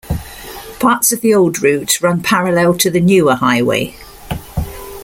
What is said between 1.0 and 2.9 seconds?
of the old route run parallel to